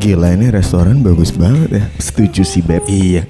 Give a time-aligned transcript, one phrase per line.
[0.00, 1.84] Gila ini restoran bagus banget ya.
[2.00, 2.88] Setuju sih Beb.
[2.88, 3.28] Iya.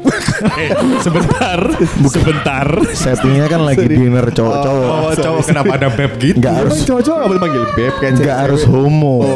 [0.54, 0.70] Eh,
[1.04, 1.58] sebentar,
[2.06, 2.66] sebentar.
[2.94, 4.86] Settingnya kan lagi dinner cowok-cowok.
[4.88, 6.38] Oh, cowok kenapa ada beb gitu?
[6.38, 9.34] Nggak harus Cowok-cowok gak boleh manggil beb kan nggak harus homo.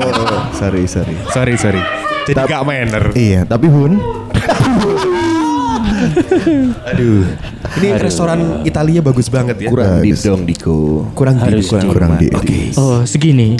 [0.55, 1.15] sorry sorry.
[1.34, 1.83] Sorry, sorry.
[2.25, 3.05] Jadi Tap- gak manner.
[3.12, 3.98] Iya, tapi Hun.
[6.85, 7.25] Aduh
[7.80, 12.29] Ini restoran Italia bagus banget ya Kurang di dong Diko Kurang di kurang, kurang di.
[12.30, 13.57] Oke Oh segini.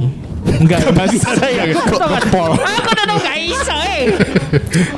[0.57, 1.63] Enggak, enggak bisa saya.
[1.71, 2.51] Kok ngepol?
[2.55, 4.05] Aku udah tau gak bisa eh.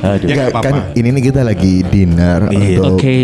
[0.03, 0.27] Aduh.
[0.27, 0.95] Ya, Nggak, nggak kan apa-apa.
[0.95, 2.79] ini nih kita lagi dinner Iya.
[2.83, 3.19] untuk Oke.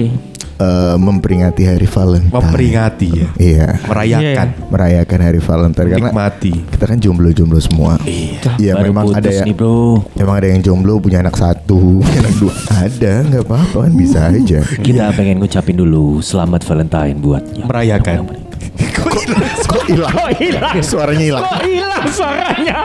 [0.54, 2.30] eh, memperingati hari Valentine.
[2.30, 3.66] Memperingati ya Iya.
[3.82, 7.98] Merayakan Merayakan hari Valentine karena Nikmati kita kan jomblo-jomblo semua.
[8.04, 10.06] Iya, Baru memang ada yang nih bro.
[10.14, 12.54] Emang ada yang jomblo punya anak satu, punya anak dua.
[12.70, 14.60] Ada, nggak apa-apa kan bisa aja.
[14.62, 17.64] Kita pengen ngucapin dulu selamat Valentine buatnya.
[17.64, 18.16] Merayakan
[18.78, 20.74] Kok hilang?
[20.80, 21.44] Suaranya hilang.
[21.64, 22.76] hilang suaranya?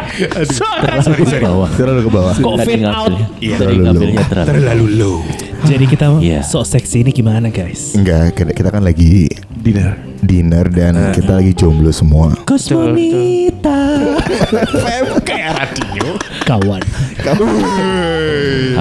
[0.49, 1.43] Suara Sorry, sorry.
[1.43, 1.69] bawah.
[1.75, 2.33] Terlalu ke bawah.
[2.35, 3.13] Kok Fade out.
[3.39, 3.55] Iya.
[3.57, 4.85] Terlalu ngambilnya terlalu.
[4.99, 5.17] Low.
[5.65, 6.41] Jadi kita Iya.
[6.45, 7.97] sok seksi ini gimana guys?
[7.97, 9.25] Enggak, kita, kita kan lagi
[9.57, 12.33] Dinner dinner dan kita lagi jomblo semua.
[12.45, 14.01] Kosmonita.
[15.27, 16.17] Kayak radio.
[16.45, 16.81] Kawan.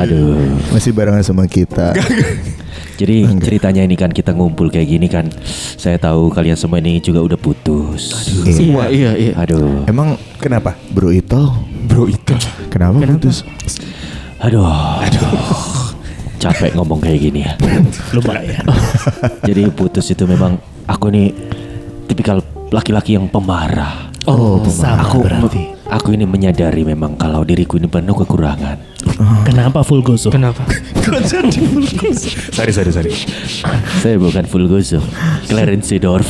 [0.00, 0.56] Aduh.
[0.72, 1.92] Masih barengan sama kita.
[2.96, 5.28] Jadi ceritanya ini kan kita ngumpul kayak gini kan.
[5.76, 8.32] Saya tahu kalian semua ini juga udah putus.
[8.44, 8.88] Iya.
[8.88, 9.32] iya iya.
[9.36, 9.84] Aduh.
[9.84, 10.78] Emang Kenapa?
[10.94, 11.52] Bro Ito
[11.86, 12.34] Bro itu
[12.72, 13.46] kenapa, putus?
[14.42, 14.68] Aduh.
[16.36, 17.52] Capek ngomong kayak gini ya.
[18.16, 18.64] Lumayan.
[19.44, 21.32] Jadi putus itu memang aku nih
[22.06, 24.10] tipikal laki-laki yang pemarah.
[24.26, 25.75] Oh, sama Aku berarti.
[25.90, 28.78] Aku ini menyadari memang kalau diriku ini penuh kekurangan.
[29.46, 30.34] Kenapa full gozo?
[30.34, 30.66] Kenapa?
[32.56, 33.14] Sorry, sorry, sorry.
[34.02, 34.98] Saya bukan full gozo,
[35.46, 36.26] Clarence Seedorf.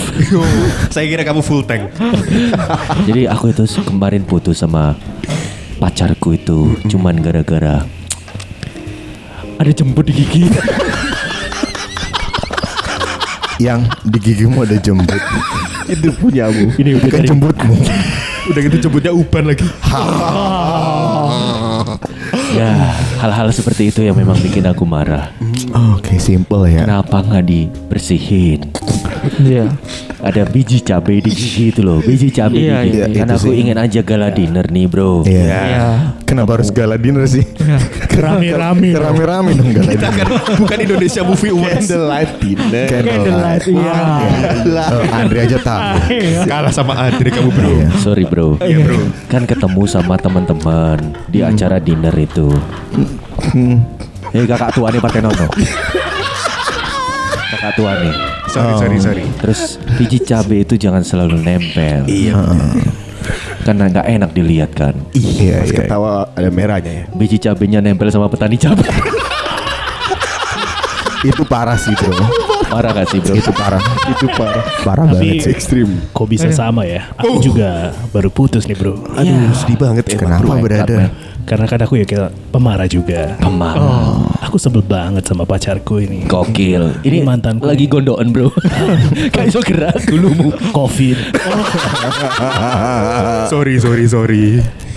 [0.93, 1.89] Saya kira kamu full tank.
[3.09, 4.93] Jadi aku itu kemarin putus sama
[5.81, 7.89] pacarku itu cuman gara-gara
[9.57, 10.45] ada jemput di gigi.
[13.57, 15.17] Yang di gigimu ada jembut.
[15.89, 17.75] Itu punyamu Ini udah Bukan dari jembutmu.
[18.47, 19.67] Udah gitu jemputnya uban lagi.
[22.57, 22.73] ya
[23.21, 25.35] hal-hal seperti itu yang memang bikin aku marah.
[25.97, 26.87] Oke, simple ya.
[26.87, 28.71] Kenapa nggak dibersihin?
[29.43, 29.67] Iya.
[30.27, 32.99] Ada biji cabai di gigi itu loh, biji cabai Iya, di gigi.
[32.99, 33.61] iya, Kan itu aku sih.
[33.63, 35.23] ingin aja gala dinner nih bro.
[35.23, 35.45] Iya.
[35.47, 35.87] Iya.
[36.27, 37.47] Kenapa harus gala dinner sih?
[38.13, 38.91] Rame-rame.
[38.91, 40.27] Rame-rame dong gala Kita dinner.
[40.27, 41.87] kan bukan Indonesia Movie Awards.
[41.87, 43.63] Candlelight dinner Candlelight.
[43.71, 43.95] Iya.
[44.91, 45.95] Oh, Andre aja tahu.
[46.45, 47.71] Kalah sama Adri kamu bro.
[47.71, 47.89] Iya.
[47.97, 48.59] Sorry bro.
[48.59, 48.99] Iya bro.
[49.29, 50.99] Kan ketemu sama teman-teman
[51.31, 52.51] di acara dinner itu.
[54.27, 55.47] Hei kakak tua nih pakai nono.
[57.49, 58.15] kakak tua nih.
[58.47, 59.25] Sorry, sorry, sorry.
[59.43, 59.61] Terus
[59.99, 62.07] biji cabai itu jangan selalu nempel.
[62.07, 62.35] Iya.
[63.67, 64.95] Karena nggak enak dilihat kan.
[65.11, 65.79] Iya, Pas iya.
[65.83, 68.87] ketawa ada merahnya ya Biji cabainya nempel sama petani cabai.
[71.27, 72.15] Itu parah sih, Bro.
[72.67, 73.35] Parah gak sih bro?
[73.39, 73.79] Itu parah.
[74.11, 75.53] Itu parah Parah Tapi- banget sih.
[75.55, 77.07] Ekstrim Kok bisa sama ya?
[77.15, 78.99] Aku juga baru putus nih bro.
[79.15, 81.11] Aduh sedih banget ya Kenapa, berada?
[81.47, 83.39] Karena kan aku ya kayak pemarah juga.
[83.39, 84.19] Pemarah.
[84.43, 86.27] Aku sebel banget sama pacarku ini.
[86.27, 87.01] Gokil.
[87.01, 87.63] Ini Ini mantanku.
[87.63, 88.51] lagi gondoan bro.
[89.33, 90.53] Kayak iso gerak dulumu.
[90.71, 91.17] Covid.
[93.47, 94.47] Sorry, sorry, sorry.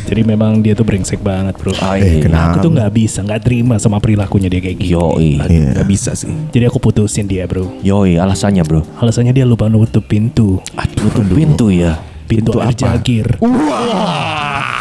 [0.10, 1.70] Jadi memang dia tuh brengsek banget bro.
[1.78, 2.20] Ah, Eh, iya.
[2.20, 2.52] kenapa?
[2.52, 4.98] Aku tuh nggak bisa, nggak terima sama perilakunya dia kayak gitu.
[4.98, 5.38] Yoi.
[5.38, 5.70] Iya.
[5.76, 7.70] Gak bisa sih Jadi aku putusin dia bro.
[7.80, 8.82] Yoi alasannya bro.
[8.98, 10.58] Alasannya dia lupa nutup pintu.
[10.98, 12.02] Nutup pintu ya.
[12.26, 13.38] Pintu, air jagir.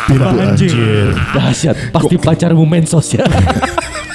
[0.09, 1.13] Pintu anjir.
[1.37, 1.77] Dahsyat.
[1.93, 3.29] Pasti pacarmu mensos ya.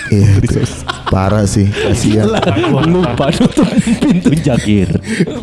[0.10, 0.42] Iya,
[1.14, 1.70] parah sih.
[1.70, 2.28] Kasihan.
[2.90, 3.70] Lupa nutup
[4.02, 4.90] pintu jagir.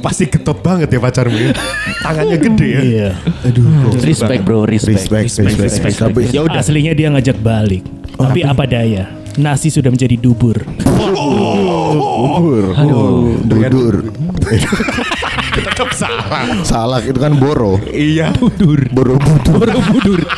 [0.02, 1.54] Pasti ketot banget ya pacarmu ya.
[2.02, 2.80] Tangannya gede ya.
[2.82, 3.08] Iya.
[3.46, 3.94] Aduh.
[4.02, 5.06] Respect bro, respect.
[5.06, 6.58] Respect, respect, Tapi Ya udah.
[6.58, 7.86] Aslinya dia ngajak balik.
[8.18, 9.06] Tapi apa daya?
[9.38, 10.58] Nasi sudah menjadi dubur.
[11.94, 13.38] Bubur Aduh.
[13.46, 14.10] dudur.
[15.56, 16.46] Tetap salah.
[16.62, 17.78] Salah itu kan boro.
[17.84, 18.30] Iya.
[18.90, 19.56] Boro budur.
[19.58, 20.20] Borobudur.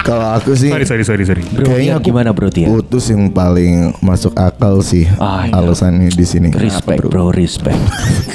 [0.00, 1.44] Kalau aku sih Sorry, sorry, sorry, sorry.
[1.44, 2.66] Bro, Kayaknya Tia, aku- gimana bro Tia?
[2.66, 5.54] putus yang paling masuk akal sih Ah, iya.
[5.54, 6.48] alasannya di sini.
[6.50, 7.76] Respect bro, respect.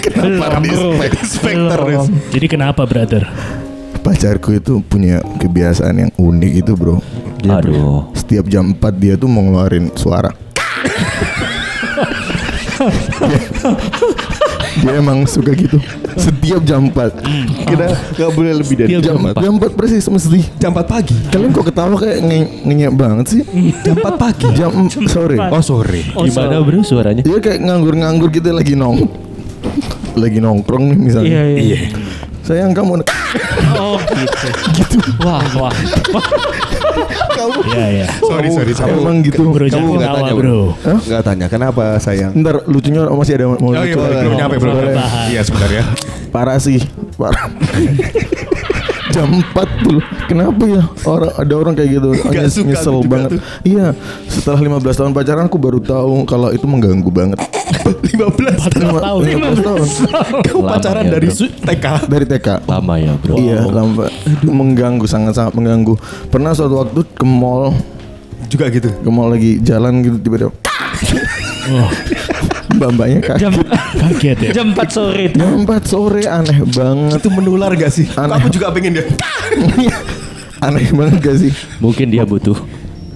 [0.06, 2.06] Respect terus.
[2.30, 3.26] Jadi kenapa brother?
[4.00, 7.02] Pacarku itu punya kebiasaan yang unik itu bro.
[7.44, 8.14] Aduh.
[8.14, 10.30] Setiap jam 4 dia tuh mau ngeluarin suara.
[14.78, 15.80] Dia emang suka gitu.
[16.16, 17.24] Setiap jam 4.
[17.64, 20.42] Kita gak boleh lebih dari Jam, jam jam 4 persis mesti.
[20.58, 23.42] Jam 4 pagi Kalian kok ketawa kayak nge- ngenyek banget sih?
[23.82, 24.72] Jam 4 pagi Jam
[25.06, 25.38] sore.
[25.40, 27.22] Oh sore Gimana bro suaranya?
[27.22, 29.08] Dia kayak nganggur-nganggur gitu lagi nong
[30.16, 31.40] lagi nongkrong nih misalnya.
[31.54, 31.80] iya.
[32.46, 33.02] Sayang kamu
[33.76, 33.98] Oh
[34.78, 34.98] gitu.
[35.20, 35.74] Wah wah.
[37.36, 38.08] kamu Iya iya.
[38.22, 38.94] Sorry, sorry, sorry.
[38.94, 40.60] emang gitu Bro jangan nggak ketawa tanya, bro.
[40.86, 42.32] Enggak tanya kenapa sayang?
[42.38, 44.24] ntar lucunya masih ada mau Oh iya, lucu belum, lagi.
[44.24, 44.76] belum nyampe, belum.
[45.28, 45.84] Iya, sebentar ya.
[46.30, 46.80] parah sih
[47.16, 47.48] parah
[49.16, 49.48] jam 4
[49.82, 49.98] tuh
[50.28, 53.42] kenapa ya orang ada orang kayak gitu Nyes- suka nyesel banget tuh.
[53.64, 53.96] iya
[54.28, 57.40] setelah 15 tahun pacaran aku baru tahu kalau itu mengganggu banget
[57.86, 59.22] 15 Empat tahun.
[59.24, 59.88] 15 tahun
[60.44, 61.86] Kamu Lama pacaran ya, dari TK.
[62.06, 63.36] dari TK Lama ya bro.
[63.36, 64.10] Iya, lambat.
[64.10, 65.94] Aduh, mengganggu sangat-sangat mengganggu.
[66.28, 67.74] Pernah suatu waktu ke mall,
[68.46, 68.90] Juga gitu.
[68.90, 70.52] ke mall lagi jalan gitu tiba-tiba
[71.66, 71.90] Oh,
[72.72, 73.54] mbak-mbaknya kaget.
[73.96, 74.52] Jam kaget ya.
[74.52, 75.26] jam 4 sore.
[75.32, 77.20] Jam 4 sore aneh banget.
[77.24, 78.06] Itu menular gak sih?
[78.20, 78.36] Aneh.
[78.36, 79.06] Aku juga pengen dia.
[80.66, 81.52] aneh banget gak sih?
[81.80, 82.60] Mungkin dia butuh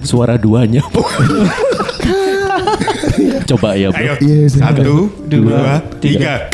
[0.00, 0.80] suara duanya.
[3.50, 4.00] Coba ya bro.
[4.00, 4.14] Ayo.
[4.24, 4.48] Iya.
[4.48, 6.48] Satu, dua, tiga.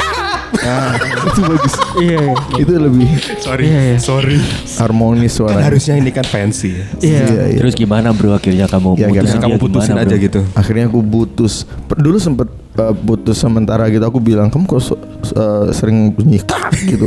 [0.59, 1.75] Ah, itu bagus.
[1.97, 2.21] Iya.
[2.23, 2.35] iya.
[2.57, 3.09] Itu lebih
[3.39, 3.99] Sorry, Iya, iya.
[3.99, 4.39] sorry.
[4.77, 5.61] harmonis Kan suara.
[5.63, 6.85] harusnya ini kan fancy ya.
[6.99, 7.25] Iya.
[7.51, 7.59] iya.
[7.61, 10.41] Terus gimana bro akhirnya kamu Ya, putus akhirnya Kamu putusin aja gitu.
[10.53, 11.55] Akhirnya aku putus.
[11.89, 14.03] Dulu sempet uh, putus sementara gitu.
[14.03, 15.01] Aku bilang kamu kok so-
[15.33, 17.07] uh, sering bunyi kak gitu.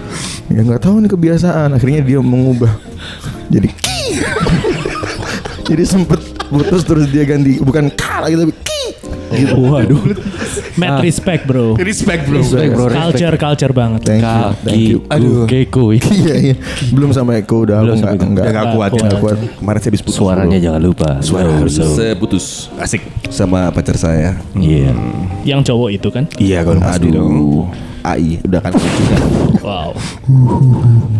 [0.52, 1.72] ya nggak tahu nih kebiasaan.
[1.72, 2.72] Akhirnya dia mengubah
[3.48, 4.00] jadi ki.
[5.68, 8.77] jadi sempet putus terus dia ganti bukan kak lagi tapi ki.
[9.28, 9.54] Gitu.
[9.60, 10.00] Waduh.
[10.78, 11.74] Mad respect bro.
[11.76, 12.40] Respect bro.
[12.40, 12.86] Respect, bro.
[12.88, 14.00] Culture culture banget.
[14.06, 14.98] Thank you, thank you.
[15.10, 15.44] Aduh.
[15.44, 15.84] Keko
[16.22, 16.54] Iya iya.
[16.94, 18.32] Belum sampai Eko udah Belum aku sampai nggak Eko.
[18.32, 18.90] nggak Udah nggak kuat.
[18.94, 19.38] nggak kuat.
[19.58, 20.16] Kemarin saya habis putus.
[20.16, 20.64] Suaranya bro.
[20.64, 21.10] jangan lupa.
[21.20, 22.44] Suara harus saya putus.
[22.78, 23.02] Asik.
[23.28, 24.38] Sama pacar saya.
[24.56, 24.92] Iya.
[25.44, 26.24] Yang cowok itu kan.
[26.38, 27.28] Iya kalau pasti dong.
[27.28, 27.64] Aduh.
[28.06, 29.16] AI udah kan juga.
[29.60, 29.90] Wow.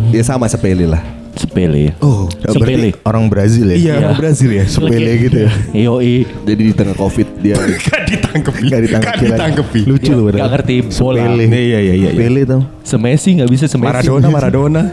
[0.09, 1.18] Ya sama sepele lah.
[1.39, 1.95] Sepele.
[2.03, 2.89] Oh, Ya, Sepele.
[3.07, 3.75] Orang Brazil ya.
[3.79, 4.65] iya orang Brazil ya.
[4.67, 5.51] Sepele gitu ya.
[5.71, 6.27] Yoi.
[6.43, 7.55] Jadi di tengah covid dia
[7.87, 8.65] Gak ditangkepi.
[8.67, 9.15] Gak ditangkepi.
[9.15, 9.79] Gak ditangkepi.
[9.87, 11.23] Lucu loh Gak ngerti bola.
[11.23, 11.45] Sepele.
[11.47, 12.09] Iya, iya, iya, iya.
[12.11, 12.61] Sepele tau.
[12.83, 13.87] Semesi nggak bisa semesi.
[13.87, 14.83] Maradona, Maradona.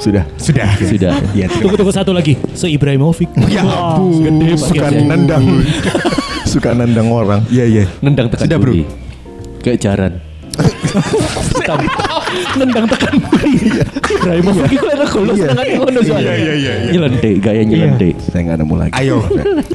[0.00, 0.24] Sudah.
[0.40, 0.68] Sudah.
[0.80, 1.12] Sudah.
[1.36, 2.40] Ya, Tunggu tunggu satu lagi.
[2.56, 3.28] Se Ibrahimovic.
[3.52, 4.24] Ya ampun.
[4.24, 5.44] Gede Suka nendang.
[6.50, 7.44] Suka nendang orang.
[7.52, 7.84] Iya, iya.
[8.00, 8.72] Nendang tekan Sudah, bro.
[9.60, 10.12] Kayak jaran.
[12.58, 13.52] Nendang tekan buri.
[14.10, 16.32] Ibrahimovic itu ada golus tangannya ngono soalnya.
[16.34, 16.90] Iya, iya, iya, iya.
[16.94, 18.14] Nyelendik, gaya nyelendik.
[18.30, 18.92] saya nggak nemu lagi.
[18.96, 19.18] Ayo.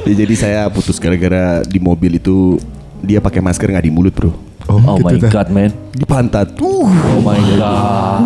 [0.06, 2.62] Ya, jadi saya putus gara-gara di mobil itu
[3.02, 4.30] dia pakai masker nggak di mulut bro.
[4.66, 5.70] Oh, my god, man.
[5.96, 6.58] Di pantat.
[6.60, 6.84] Oh
[7.22, 8.20] my god.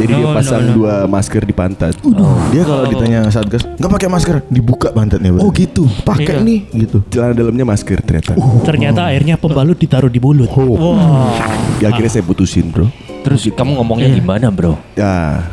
[0.00, 0.72] Jadi dia No, no, pasang no.
[0.80, 1.92] dua masker di pantat.
[2.48, 5.36] Dia kalau ditanya satgas nggak pakai masker, dibuka pantatnya.
[5.36, 5.84] Oh gitu.
[6.06, 6.46] Pakai Iya.
[6.46, 7.04] nih gitu.
[7.12, 8.32] Celana dalamnya masker ternyata.
[8.64, 10.48] Ternyata akhirnya pembalut ditaruh di mulut.
[11.82, 12.88] Ya akhirnya saya putusin bro.
[13.20, 14.80] Terus kamu ngomongnya gimana, bro?
[14.96, 15.44] Ya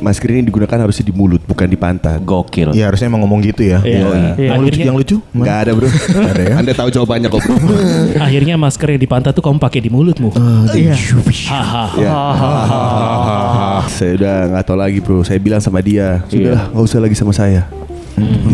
[0.00, 2.22] masker ini digunakan harusnya di mulut bukan di pantat.
[2.22, 2.72] Gokil.
[2.74, 3.78] Iya harusnya emang ngomong gitu ya.
[3.82, 4.34] Iya.
[4.38, 4.54] Iya.
[4.54, 5.16] Yang lucu, yang lucu?
[5.34, 5.88] Nggak ada bro.
[6.32, 6.54] ada ya?
[6.58, 7.56] Anda tahu jawabannya kok bro.
[8.26, 10.30] akhirnya masker yang di pantat tuh kamu pakai di mulutmu.
[10.74, 10.94] Iya.
[11.50, 11.84] Haha.
[11.98, 12.12] ya.
[13.96, 15.20] saya udah nggak tahu lagi bro.
[15.26, 17.66] Saya bilang sama dia, sudahlah nggak usah lagi sama saya.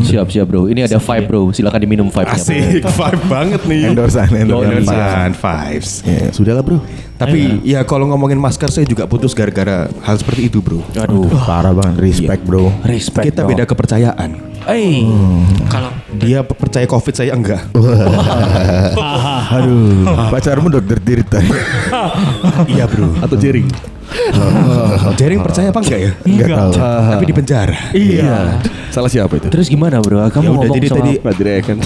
[0.05, 0.67] Siap, siap, bro.
[0.71, 1.43] Ini ada vibe, bro.
[1.51, 2.29] Silakan diminum bro.
[2.29, 3.91] Asik, vibe banget nih.
[3.91, 4.83] Endorsan, endorsan.
[4.85, 5.91] Endorsan vibes.
[6.05, 6.79] Ya, sudahlah bro.
[7.15, 10.83] Tapi ya kalau ngomongin masker saya juga putus gara-gara hal seperti itu bro.
[10.99, 11.31] Aduh.
[11.31, 12.69] Parah banget, respect bro.
[12.83, 13.31] Respect.
[13.31, 13.51] Kita bro.
[13.55, 14.54] beda kepercayaan.
[14.67, 15.05] Eh,
[15.67, 17.69] Kalau Dia pe- percaya covid saya enggak.
[19.55, 21.41] Aduh, pacarmu dokter Tirta.
[22.73, 23.13] iya bro.
[23.19, 23.69] Atau jaring.
[25.15, 26.11] Jaring percaya apa enggak ya?
[26.23, 26.73] Enggak tahu.
[26.81, 27.77] Tapi di penjara.
[27.91, 28.63] Iya.
[28.89, 29.51] Salah siapa itu?
[29.51, 30.23] terus gimana, bro?
[30.25, 31.77] Kamu Ya udah, ngomong jadi sama tadi- Nggak direken.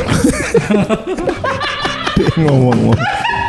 [2.36, 2.98] Ngomong-ngomong.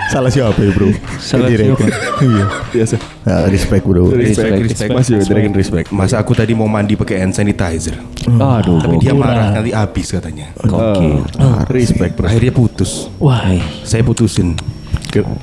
[0.09, 0.89] Salah siapa ya bro?
[1.21, 1.85] Salah siapa?
[2.19, 2.45] Iya.
[2.73, 2.95] Biasa.
[3.29, 4.09] Nah, respect bro.
[4.09, 4.89] Respect, respect.
[4.89, 5.87] Masih direken respect.
[5.93, 7.93] Masa aku tadi mau mandi pakai hand sanitizer.
[8.25, 10.49] Aduh, Tapi dia marah nanti habis katanya.
[10.65, 11.29] Gokil.
[11.37, 12.25] Ah, respect bro.
[12.25, 13.13] Akhirnya putus.
[13.21, 13.53] Wah.
[13.85, 14.57] Saya putusin.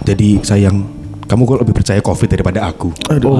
[0.02, 0.82] Jadi sayang,
[1.30, 2.90] kamu kok lebih percaya covid daripada aku.
[3.06, 3.38] Aduh,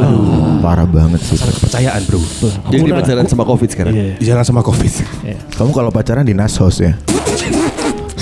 [0.62, 1.38] parah banget sih.
[1.42, 2.23] Percayaan bro.
[2.71, 3.95] Jadi pacaran sama covid sekarang.
[4.23, 4.95] Jangan sama covid.
[5.59, 6.95] Kamu kalau pacaran di Nasos ya?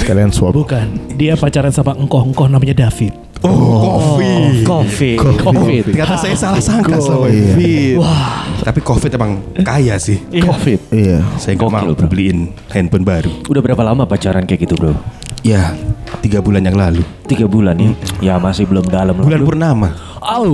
[0.05, 0.53] Sekalian swap.
[0.53, 1.17] Bukan.
[1.17, 3.17] Dia pacaran sama engkoh-engkoh namanya David.
[3.41, 4.61] Oh, covid.
[4.69, 5.17] Covid.
[5.41, 5.83] Covid.
[5.97, 7.57] Ternyata saya salah sangka sama iya.
[7.57, 7.97] Covid.
[8.69, 10.21] Tapi Covid emang kaya sih.
[10.29, 10.93] Covid.
[10.93, 11.25] Iya.
[11.41, 12.05] Saya nggak mau bro.
[12.05, 13.33] beliin handphone baru.
[13.49, 14.93] Udah berapa lama pacaran kayak gitu, bro?
[15.41, 15.73] Ya,
[16.21, 17.01] tiga bulan yang lalu.
[17.25, 17.91] Tiga bulan ya?
[18.21, 19.17] Ya masih belum dalam.
[19.17, 19.89] Bulan purnama.
[20.21, 20.53] Au.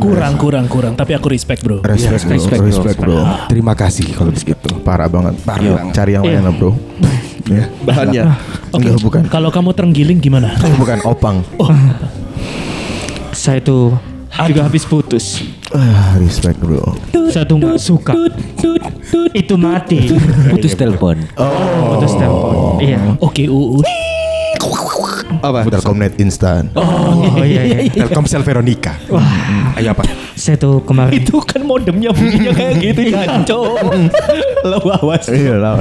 [0.00, 0.96] Kurang kurang kurang.
[0.96, 1.84] Tapi aku respect bro.
[1.84, 2.36] Respect, bro.
[2.40, 3.20] respect, Respect, bro.
[3.20, 3.48] bro.
[3.52, 4.68] Terima kasih kalau begitu.
[4.80, 5.36] Parah banget.
[5.44, 5.92] Parah banget.
[5.92, 6.72] Cari yang lain lah bro.
[7.44, 7.68] Ya.
[7.84, 8.22] Bahannya.
[8.72, 8.80] Oke.
[8.80, 9.22] Enggak, bukan.
[9.28, 10.56] Kalau kamu terenggiling gimana?
[10.64, 11.44] Eh, bukan opang.
[13.36, 13.92] Saya tuh
[14.48, 15.44] juga habis putus.
[15.74, 16.96] Ah, respect bro.
[17.28, 18.12] Saya tuh nggak suka.
[19.36, 20.08] Itu mati.
[20.50, 21.20] Putus telepon.
[21.94, 22.80] Putus telepon.
[22.80, 22.98] Iya.
[23.20, 23.84] Oke uu.
[25.44, 25.68] Apa?
[25.68, 26.72] Telkomnet instan.
[26.72, 27.78] Oh iya iya.
[27.92, 28.96] Telkomsel Veronica.
[29.76, 30.06] Ayo apa?
[30.34, 33.00] Saya tuh kemarin Itu kan modemnya bunyinya kayak gitu
[33.52, 33.66] Cok.
[34.70, 35.28] Lo awas.
[35.28, 35.78] Iya lah.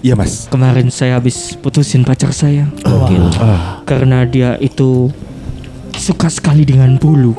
[0.00, 0.48] Iya mas.
[0.48, 3.28] kemarin saya habis putusin pacar saya Gokil.
[3.84, 5.12] karena dia itu
[5.98, 7.34] suka sekali dengan bulu.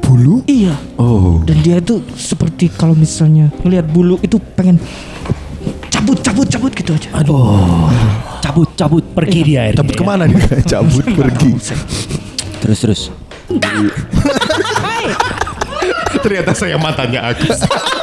[0.00, 0.40] Bulu?
[0.48, 0.72] Iya.
[0.96, 1.44] Oh.
[1.44, 4.80] Dan dia tuh seperti kalau misalnya ngelihat bulu itu pengen
[5.92, 7.08] cabut cabut cabut gitu aja.
[7.20, 7.92] Aduh.
[8.38, 9.04] Cabut, cabut.
[9.12, 9.82] Pergi dia akhirnya.
[9.82, 9.98] Cabut ya.
[10.00, 10.40] ke mana nih?
[10.72, 11.50] Cabut pergi.
[12.64, 13.00] Terus, terus.
[16.22, 17.60] Ternyata saya mantannya Agus.